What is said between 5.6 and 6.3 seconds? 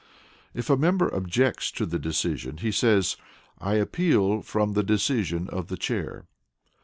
the Chair."